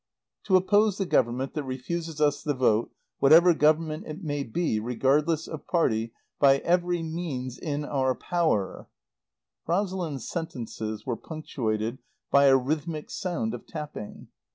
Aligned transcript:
"To 0.47 0.55
oppose 0.55 0.97
the 0.97 1.05
Government 1.05 1.53
that 1.53 1.61
refuses 1.63 2.19
us 2.19 2.41
the 2.41 2.55
vote, 2.55 2.89
whatever 3.19 3.53
Government 3.53 4.05
it 4.07 4.23
may 4.23 4.41
be, 4.41 4.79
regardless 4.79 5.47
of 5.47 5.67
party, 5.67 6.11
by 6.39 6.57
every 6.57 7.03
means 7.03 7.59
in 7.59 7.85
our 7.85 8.15
power." 8.15 8.87
Rosalind's 9.67 10.27
sentences 10.27 11.05
were 11.05 11.17
punctuated 11.17 11.99
by 12.31 12.45
a 12.45 12.57
rhythmic 12.57 13.11
sound 13.11 13.53
of 13.53 13.67
tapping. 13.67 14.29